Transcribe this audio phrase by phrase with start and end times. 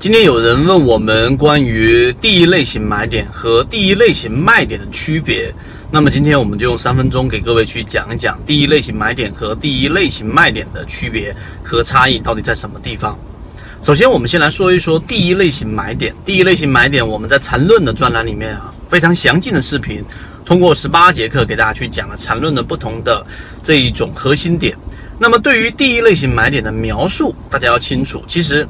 [0.00, 5.52] 今天有人问我们关于第一类型买点和第一类型卖点的区别，
[5.90, 11.34] 那么今天我们就用三分钟给各位去讲一讲第一类型买点和第一类型卖点的区别
[11.64, 13.18] 和差异到底在什么地方。
[13.82, 16.14] 首先，我们先来说一说第一类型买点。
[16.24, 20.04] 第一类型买点，我们在缠论的专栏里面啊，非常详尽的视频，
[20.44, 23.26] 通过十八节课给大家去讲了缠论的不同的
[23.60, 24.78] 这一种核心点。
[25.18, 28.64] 那么对于第一类型买点的描述，大家要清楚，其实。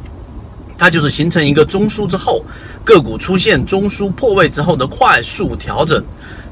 [0.78, 2.42] 它就是形成一个中枢之后，
[2.84, 6.02] 个股出现中枢破位之后的快速调整，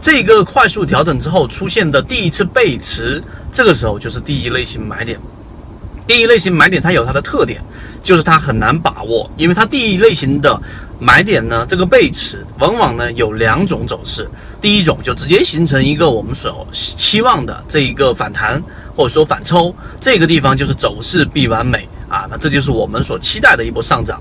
[0.01, 5.19] 这个快速调整之后出现的第一次背驰，这个时候就是第一类型买点。
[6.09, 7.61] 第一类型买点它有它的特点，
[8.03, 10.61] 就是它很难把握，因为它第一类型的
[11.01, 14.29] 买点呢，这个背驰往往呢有两种走势，
[14.61, 18.63] 第一种就直接形成一个我们所期望的这一个反弹
[18.95, 21.89] 或者说反抽，这个地方就是走势必完美。
[22.09, 24.21] 啊，那这就是我们所期待的一波上涨。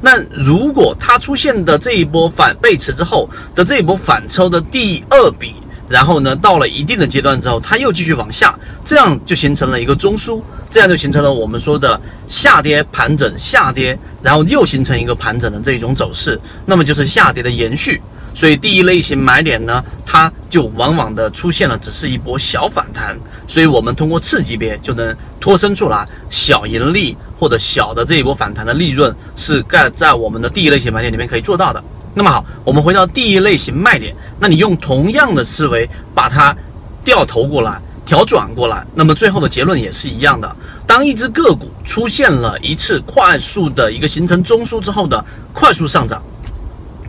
[0.00, 5.54] 那如果它出现的这一波反背驰之后的这一波反抽的第二笔，
[5.88, 18.02] 然后呢，到了一定的阶段之后，它又继续往下，这样就形成了一个中枢，这样就形成了我们说的下跌盘整下跌，然后又形成一个盘整的这种走势，那么就是下跌的延续。
[18.34, 31.82] 所以第一类型买点呢，它就往往的出现了只是一波小反弹，所以我们通过次级别就能脱身出来，小盈利或者小的这一波反弹的利润是盖在我们的第一类型买点里面可以做到的。
[32.12, 36.56] 那么好，我们回到第一类型卖点，那你用同样的思维把它
[37.04, 40.56] 掉头过来，调转过来，那么最后的结论也是一样的。
[40.86, 46.22] 当一只个股出现了一次快速的一个形成中枢之后的快速上涨。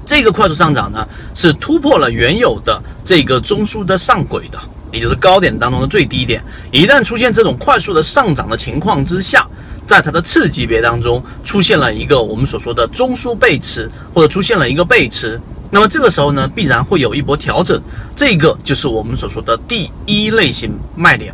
[0.05, 4.59] 这个快速上涨呢，是突破了原有的这个中枢的上轨的，
[4.91, 6.43] 也就是高点当中的最低点。
[6.71, 9.47] 一旦出现这种快速的上涨的情况之下，
[9.87, 17.81] 在它的次级别当中出现了一个我们所说的中枢背驰，或者出现了一个背驰，那么这个时候呢，必然会有一波调整。
[18.15, 21.33] 这个就是我们所说的第一类型卖点。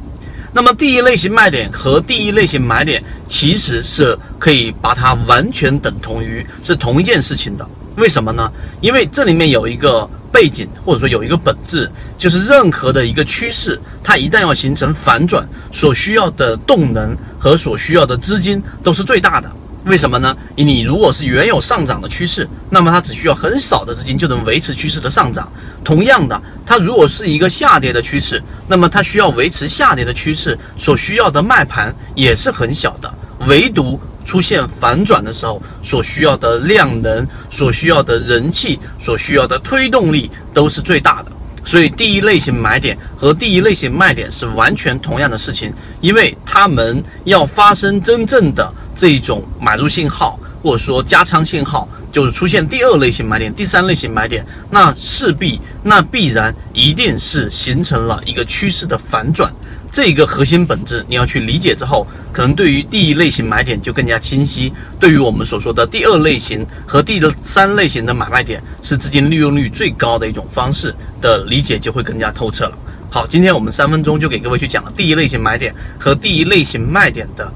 [0.53, 7.66] 那么第一类型卖点和第一类型买点其实是可以把它完全等同于是同一件事情的。
[7.97, 8.52] 为什么呢？
[8.79, 19.52] 因为这里面有一个背景，或者说有一个本质，就是任何的一个趋势，它一旦要形成反转，所需要的动能和所需要的资金都是最大的。
[19.85, 20.38] 为什么呢？
[20.56, 25.52] 你如果是原有上涨的趋势，那么它只需要很少的资金就能维持趋势的上涨。
[25.84, 33.12] 同样的，它如果是一个下跌的趋势，那么它需要维持下跌的趋势所需要的卖盘也是很小的。
[33.47, 34.00] 唯独
[34.31, 41.30] 出现反转的时候，所需要的量能、所需要的人气、所需要的推动力都是最大的。
[41.66, 59.53] 所以，第一类型买点和第一类型卖点是完全同样的事情，因为他们要发生真正的这种买入信号，或者说加仓信号，就是出现第二类型买点、第三类型买点，那势必、那必然一定是形成了一个趋势的反转。
[59.91, 64.72] 这个核心本质你要去理解之后，可能对于第一类型买点就更加清晰。
[64.97, 72.78] 对于我们所说的第二类型和第三类型的买卖点，是资金利用率最高的一种方式的理解就会更加透彻了。
[73.09, 77.52] 好，今天我们三分钟就给各位去讲了第一类型买点和第一类型卖点的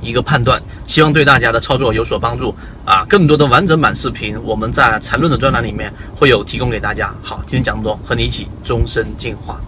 [0.00, 2.54] 一个判断，希望对大家的操作有所帮助
[2.86, 3.04] 啊！
[3.06, 7.14] 更多的完整版视频，我们在缠论的专栏里面会有提供给大家。
[7.22, 9.60] 好，今天讲这么多，和你一起终身进化。